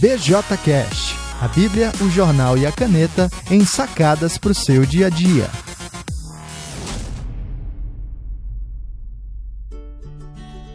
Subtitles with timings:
[0.00, 5.08] BJCast, a Bíblia, o jornal e a caneta em sacadas para o seu dia a
[5.08, 5.48] dia.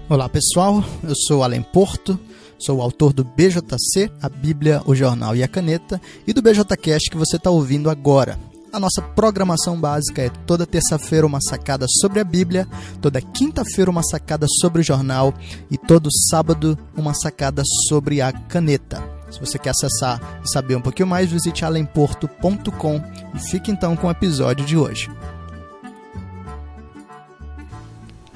[0.09, 2.19] Olá pessoal, eu sou Alan Porto,
[2.57, 7.11] sou o autor do BJC, a Bíblia, o jornal e a caneta, e do BJCast
[7.11, 8.39] que você está ouvindo agora.
[8.73, 12.65] A nossa programação básica é toda terça-feira uma sacada sobre a Bíblia,
[13.01, 15.33] toda quinta-feira uma sacada sobre o jornal
[15.69, 19.10] e todo sábado uma sacada sobre a caneta.
[19.31, 23.01] Se você quer acessar e saber um pouquinho mais, visite alemporto.com
[23.33, 25.09] e fique então com o episódio de hoje.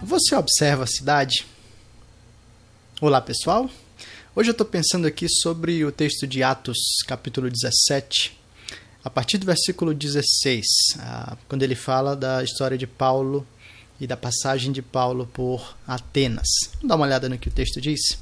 [0.02, 1.46] Você observa a cidade?
[3.02, 3.70] Olá pessoal,
[4.34, 8.40] hoje eu estou pensando aqui sobre o texto de Atos, capítulo 17,
[9.04, 10.66] a partir do versículo 16,
[11.00, 13.46] ah, quando ele fala da história de Paulo
[14.00, 16.48] e da passagem de Paulo por Atenas.
[16.76, 18.18] Vamos dar uma olhada no que o texto diz.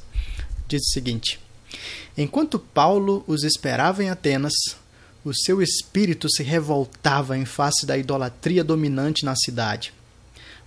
[0.68, 1.43] Diz o seguinte:
[2.18, 4.54] Enquanto Paulo os esperava em Atenas,
[5.26, 9.94] o seu espírito se revoltava em face da idolatria dominante na cidade.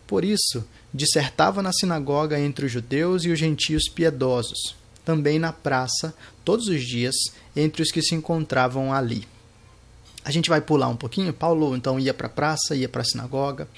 [0.06, 6.14] Por isso, dissertava na sinagoga entre os judeus e os gentios piedosos, também na praça,
[6.44, 7.14] todos os dias,
[7.54, 9.26] entre os que se encontravam ali.
[10.26, 11.32] A gente vai pular um pouquinho.
[11.32, 13.68] Paulo então ia para a praça, ia para a sinagoga,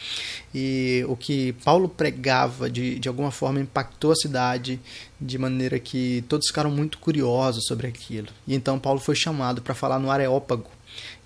[0.54, 4.80] e o que Paulo pregava de, de alguma forma impactou a cidade
[5.20, 8.28] de maneira que todos ficaram muito curiosos sobre aquilo.
[8.46, 10.70] E então Paulo foi chamado para falar no Areópago,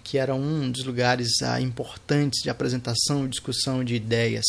[0.02, 4.46] que era um dos lugares ah, importantes de apresentação e discussão de ideias.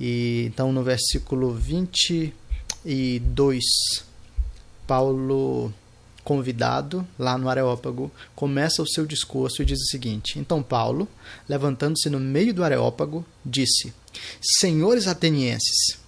[0.00, 3.62] E então no versículo 22,
[4.86, 5.70] Paulo
[6.28, 11.08] convidado, lá no Areópago, começa o seu discurso e diz o seguinte: Então Paulo,
[11.48, 13.94] levantando-se no meio do Areópago, disse:
[14.38, 15.98] Senhores atenienses,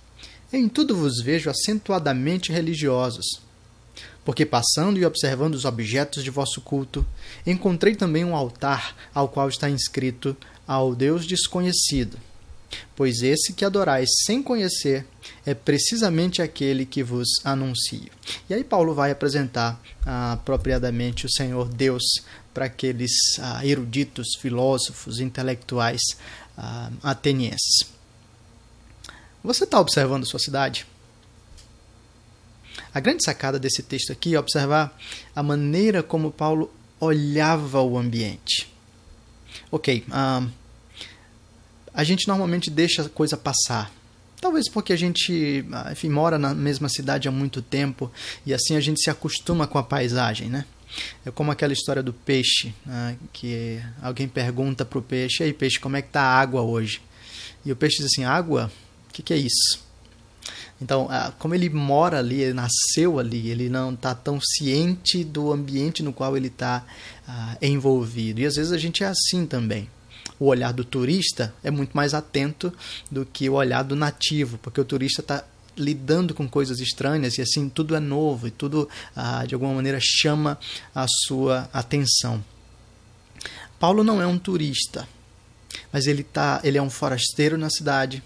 [0.53, 3.41] em tudo vos vejo acentuadamente religiosos.
[4.23, 7.07] Porque passando e observando os objetos de vosso culto,
[7.47, 10.37] encontrei também um altar ao qual está inscrito
[10.69, 12.19] ao Deus desconhecido
[12.95, 15.07] pois esse que adorais sem conhecer
[15.45, 18.11] é precisamente aquele que vos anuncio.
[18.49, 22.03] E aí Paulo vai apresentar ah, apropriadamente o Senhor Deus
[22.53, 26.03] para aqueles ah, eruditos, filósofos, intelectuais
[26.57, 27.87] ah, atenienses.
[29.43, 30.87] Você está observando sua cidade?
[32.93, 34.97] A grande sacada desse texto aqui é observar
[35.35, 38.69] a maneira como Paulo olhava o ambiente.
[39.71, 40.05] Ok,
[42.01, 43.93] a gente normalmente deixa a coisa passar.
[44.41, 48.11] Talvez porque a gente, enfim, mora na mesma cidade há muito tempo
[48.47, 50.65] e assim a gente se acostuma com a paisagem, né?
[51.27, 53.19] É como aquela história do peixe, né?
[53.35, 57.03] que alguém pergunta para o peixe: "Ei, peixe, como é que tá a água hoje?"
[57.67, 58.73] E o peixe diz assim: "Água?
[59.11, 59.85] O que, que é isso?"
[60.81, 61.07] Então,
[61.39, 66.15] como ele mora ali, ele nasceu ali, ele não está tão ciente do ambiente no
[66.15, 66.83] qual ele está
[67.29, 68.41] ah, envolvido.
[68.41, 69.87] E às vezes a gente é assim também
[70.41, 72.73] o olhar do turista é muito mais atento
[73.11, 75.45] do que o olhar do nativo, porque o turista está
[75.77, 79.99] lidando com coisas estranhas e assim tudo é novo e tudo ah, de alguma maneira
[80.01, 80.59] chama
[80.95, 82.43] a sua atenção.
[83.79, 85.07] Paulo não é um turista,
[85.93, 88.23] mas ele tá, ele é um forasteiro na cidade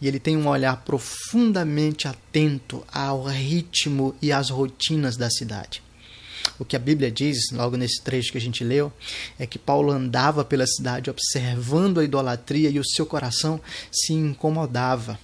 [0.00, 5.82] e ele tem um olhar profundamente atento ao ritmo e às rotinas da cidade.
[6.60, 8.92] O que a Bíblia diz, logo nesse trecho que a gente leu,
[9.38, 13.58] é que Paulo andava pela cidade observando a idolatria e o seu coração
[13.90, 15.18] se incomodava.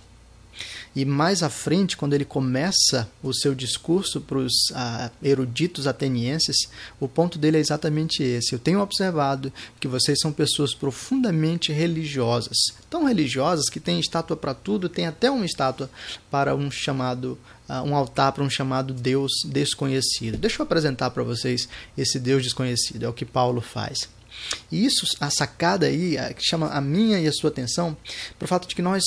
[0.96, 6.56] E mais à frente, quando ele começa o seu discurso para os ah, eruditos atenienses,
[6.98, 8.54] o ponto dele é exatamente esse.
[8.54, 12.56] Eu tenho observado que vocês são pessoas profundamente religiosas.
[12.88, 15.90] Tão religiosas que têm estátua para tudo, tem até uma estátua
[16.30, 20.38] para um chamado uh, um altar para um chamado Deus desconhecido.
[20.38, 24.08] Deixa eu apresentar para vocês esse Deus desconhecido, é o que Paulo faz.
[24.70, 27.96] E isso, a sacada aí, que chama a minha e a sua atenção,
[28.38, 29.02] para o fato de que nós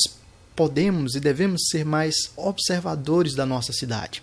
[0.56, 4.22] podemos e devemos ser mais observadores da nossa cidade.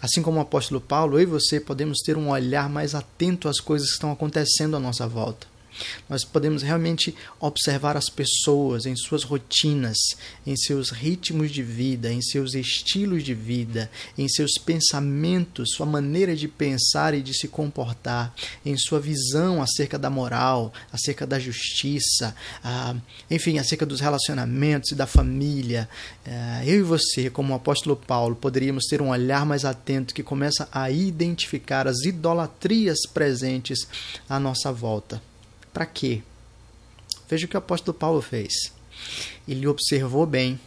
[0.00, 3.60] Assim como o apóstolo Paulo, eu e você podemos ter um olhar mais atento às
[3.60, 5.46] coisas que estão acontecendo à nossa volta.
[6.08, 9.96] Nós podemos realmente observar as pessoas em suas rotinas,
[10.46, 16.34] em seus ritmos de vida, em seus estilos de vida, em seus pensamentos, sua maneira
[16.34, 18.34] de pensar e de se comportar,
[18.64, 22.94] em sua visão acerca da moral, acerca da justiça, ah,
[23.30, 25.88] enfim, acerca dos relacionamentos e da família.
[26.26, 30.22] Ah, eu e você, como o apóstolo Paulo, poderíamos ter um olhar mais atento que
[30.22, 33.86] começa a identificar as idolatrias presentes
[34.28, 35.29] à nossa volta.
[35.72, 36.22] Para quê?
[37.28, 38.72] Veja o que o apóstolo Paulo fez.
[39.46, 40.58] Ele observou bem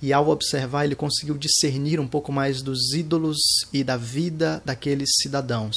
[0.00, 3.38] E ao observar, ele conseguiu discernir um pouco mais dos ídolos
[3.72, 5.76] e da vida daqueles cidadãos.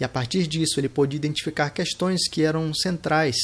[0.00, 3.36] E a partir disso, ele pôde identificar questões que eram centrais,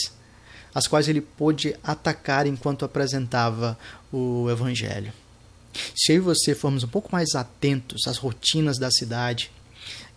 [0.74, 3.78] as quais ele pôde atacar enquanto apresentava
[4.10, 5.12] o Evangelho.
[5.94, 9.50] Se eu e você formos um pouco mais atentos às rotinas da cidade,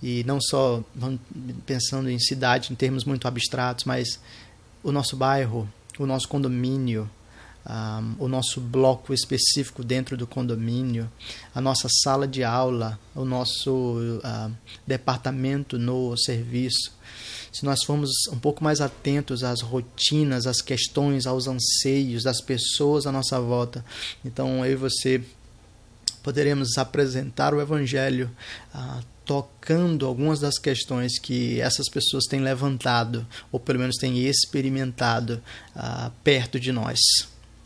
[0.02, 0.84] e não só
[1.66, 4.20] pensando em cidade em termos muito abstratos, mas
[4.84, 5.68] o nosso bairro,
[5.98, 7.10] o nosso condomínio,
[7.68, 11.12] um, o nosso bloco específico dentro do condomínio,
[11.54, 14.52] a nossa sala de aula, o nosso uh,
[14.86, 16.94] departamento no serviço.
[17.52, 23.08] Se nós formos um pouco mais atentos às rotinas, às questões, aos anseios das pessoas
[23.08, 23.84] à nossa volta,
[24.24, 25.24] então eu e você
[26.22, 28.30] poderemos apresentar o Evangelho
[28.74, 35.42] uh, tocando algumas das questões que essas pessoas têm levantado, ou pelo menos têm experimentado
[35.76, 37.00] uh, perto de nós.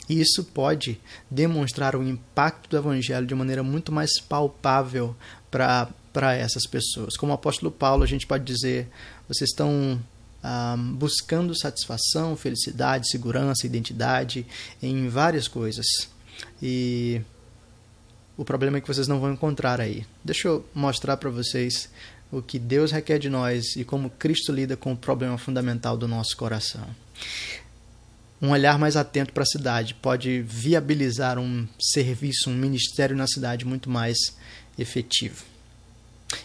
[0.09, 5.15] E isso pode demonstrar o impacto do Evangelho de maneira muito mais palpável
[5.51, 7.15] para essas pessoas.
[7.15, 8.89] Como o apóstolo Paulo, a gente pode dizer:
[9.27, 10.01] vocês estão
[10.41, 14.47] ah, buscando satisfação, felicidade, segurança, identidade
[14.81, 15.85] em várias coisas.
[16.61, 17.21] E
[18.39, 20.05] o problema é que vocês não vão encontrar aí.
[20.23, 21.89] Deixa eu mostrar para vocês
[22.31, 26.07] o que Deus requer de nós e como Cristo lida com o problema fundamental do
[26.07, 26.87] nosso coração
[28.41, 33.65] um olhar mais atento para a cidade pode viabilizar um serviço, um ministério na cidade
[33.65, 34.17] muito mais
[34.77, 35.43] efetivo.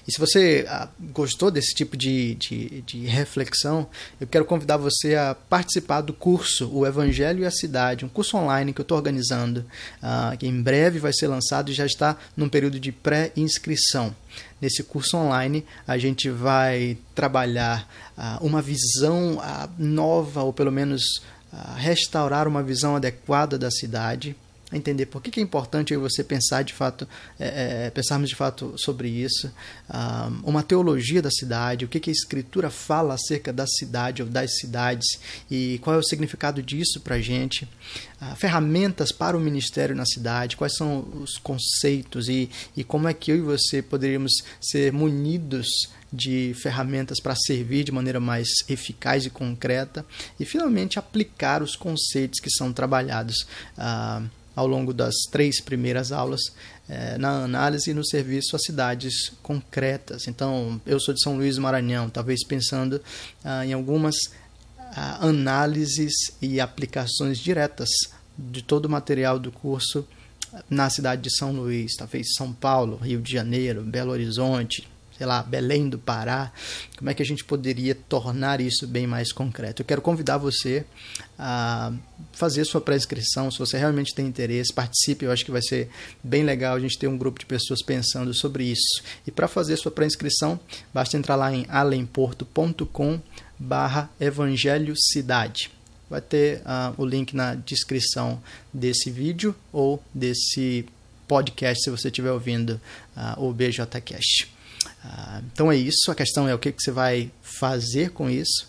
[0.07, 3.87] E se você ah, gostou desse tipo de, de, de, reflexão,
[4.19, 8.37] eu quero convidar você a participar do curso O Evangelho e a Cidade, um curso
[8.37, 9.65] online que eu estou organizando,
[10.03, 14.15] uh, que em breve vai ser lançado e já está num período de pré-inscrição.
[14.61, 21.23] Nesse curso online, a gente vai trabalhar uh, uma visão uh, nova, ou pelo menos
[21.77, 24.35] restaurar uma visão adequada da cidade,
[24.71, 27.07] a entender por que, que é importante você pensar de fato,
[27.39, 29.53] é, é, pensarmos de fato sobre isso,
[29.89, 34.29] um, uma teologia da cidade, o que, que a escritura fala acerca da cidade ou
[34.29, 35.07] das cidades
[35.51, 37.69] e qual é o significado disso para a gente,
[38.21, 43.15] uh, ferramentas para o ministério na cidade, quais são os conceitos e, e como é
[43.15, 45.69] que eu e você poderíamos ser munidos
[46.13, 50.07] de ferramentas para servir de maneira mais eficaz e concreta
[50.39, 53.47] e finalmente aplicar os conceitos que são trabalhados.
[53.77, 56.41] Uh, ao longo das três primeiras aulas
[56.89, 60.29] uh, na análise e no serviço a cidades concretas.
[60.29, 63.03] Então, eu sou de São Luís Maranhão, talvez pensando
[63.45, 64.17] uh, em algumas
[65.21, 67.89] análises e aplicações diretas
[68.39, 70.07] de todo o material do curso
[70.71, 75.43] na cidade de São Luís, talvez São Paulo, Rio de Janeiro, Belo Horizonte, sei lá,
[75.43, 76.53] Belém do Pará,
[76.97, 79.83] como é que a gente poderia tornar isso bem mais concreto?
[79.83, 80.85] Eu quero convidar você
[81.39, 81.93] a
[82.33, 85.89] fazer sua pré-inscrição, se você realmente tem interesse, participe, eu acho que vai ser
[86.23, 89.03] bem legal a gente ter um grupo de pessoas pensando sobre isso.
[89.27, 90.59] E para fazer sua pré-inscrição,
[90.93, 93.21] basta entrar lá em alemporto.com
[93.59, 95.71] barra Evangelho Cidade.
[96.11, 98.41] Vai ter uh, o link na descrição
[98.73, 100.87] desse vídeo ou desse
[101.27, 102.81] podcast se você estiver ouvindo
[103.17, 104.53] uh, o BJCast.
[105.05, 106.11] Ah, então é isso.
[106.11, 108.69] A questão é o que, que você vai fazer com isso.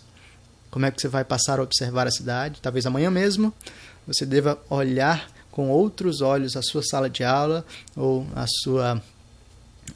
[0.70, 2.60] Como é que você vai passar a observar a cidade?
[2.60, 3.52] Talvez amanhã mesmo
[4.06, 7.64] você deva olhar com outros olhos a sua sala de aula
[7.96, 9.02] ou a sua,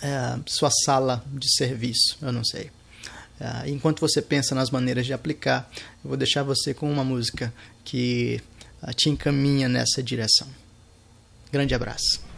[0.00, 2.16] é, sua sala de serviço.
[2.22, 2.70] Eu não sei.
[3.40, 5.70] Uh, enquanto você pensa nas maneiras de aplicar,
[6.04, 7.52] eu vou deixar você com uma música
[7.84, 8.38] que
[8.82, 10.46] uh, te encaminha nessa direção.
[11.50, 12.29] Grande abraço.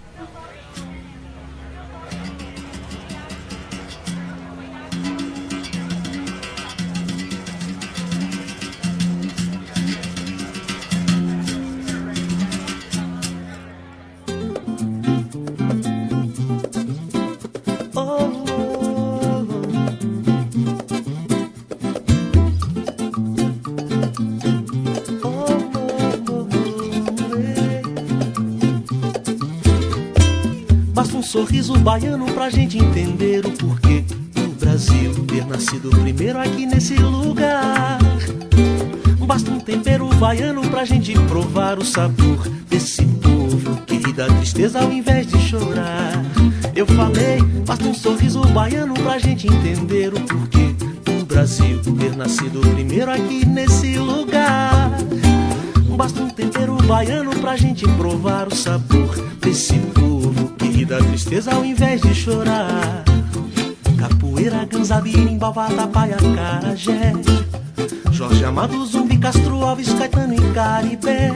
[31.33, 37.99] Sorriso baiano pra gente entender o porquê do Brasil ter nascido primeiro aqui nesse lugar.
[39.27, 44.81] Basta um tempero baiano pra gente provar o sabor desse povo que ri da tristeza
[44.83, 46.23] ao invés de chorar.
[46.77, 52.61] Eu falei, basta um sorriso baiano pra gente entender o porquê do Brasil ter nascido
[52.61, 54.91] primeiro aqui nesse lugar.
[55.97, 60.42] Basta um tempero baiano pra gente provar o sabor desse povo
[60.85, 63.05] da tristeza ao invés de chorar.
[63.99, 67.13] Capoeira, ganzabirim, bavata, paia, carajé.
[68.11, 71.33] Jorge Amado, Zumbi, Castro Alves, Caetano e Caribé.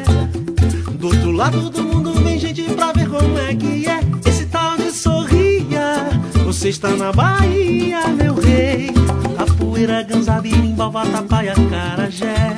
[0.98, 4.76] Do outro lado do mundo vem gente pra ver como é que é esse tal
[4.76, 6.08] de sorria.
[6.44, 8.90] Você está na Bahia, meu rei.
[9.36, 12.56] Capoeira, ganza, birimba, vatapá carajé.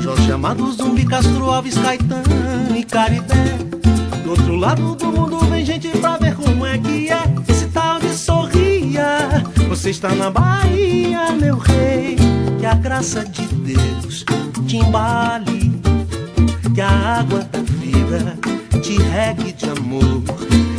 [0.00, 3.77] Jorge Amado, Zumbi, Castro Alves, Caetano e Caribé.
[4.28, 7.98] Do outro lado do mundo vem gente pra ver como é que é esse tal
[7.98, 9.42] de sorria.
[9.70, 12.14] Você está na Bahia, meu rei.
[12.60, 14.26] Que a graça de Deus
[14.66, 15.80] te embale.
[16.74, 18.36] Que a água da vida
[18.82, 20.22] te regue de amor.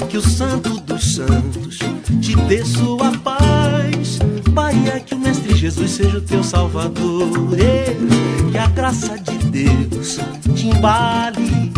[0.07, 1.79] Que o santo dos santos
[2.21, 4.19] te dê sua paz.
[4.51, 7.31] Bahia, que o Mestre Jesus seja o teu salvador.
[8.51, 10.19] Que a graça de Deus
[10.53, 11.68] te embale.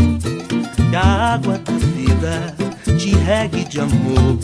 [0.92, 2.54] Que a água da vida
[3.00, 4.38] te regue de amor.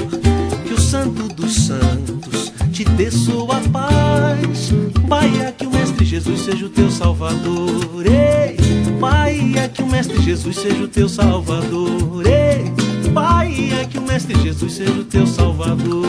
[0.65, 4.71] Que o santo dos santos te dê sua paz.
[5.09, 8.05] Bahia, que o Mestre Jesus seja o teu salvador.
[8.05, 8.55] Ei,
[8.97, 12.25] Bahia, que o Mestre Jesus seja o teu salvador.
[12.25, 12.71] Ei,
[13.11, 16.07] Bahia, que o Mestre Jesus seja o teu salvador.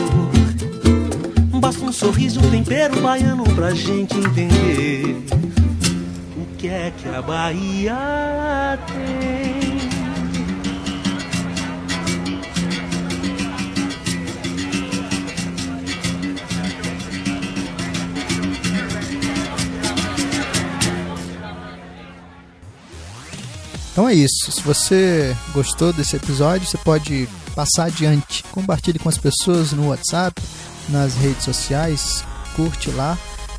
[1.61, 5.17] Basta um sorriso, um tempero baiano pra gente entender
[6.37, 9.68] o que é que a Bahia tem.
[23.99, 24.53] Então é isso.
[24.53, 28.45] Se você gostou desse episódio, você pode passar adiante.
[28.53, 30.41] Compartilhe com as pessoas no WhatsApp,
[30.89, 32.23] nas redes sociais,
[32.55, 33.19] curte lá